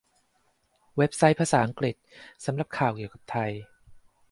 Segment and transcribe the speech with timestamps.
[0.97, 1.95] เว็บไซต์ภาษาอังกฤษ
[2.45, 3.51] สำหรับข่าวเกี่ยวกับไทย